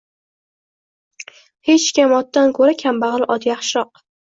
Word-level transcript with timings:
Hech 1.71 1.87
kam 2.01 2.19
otdan 2.23 2.59
ko'ra, 2.61 2.77
kambag'al 2.85 3.31
ot 3.41 3.51
yaxshiroq 3.55 4.07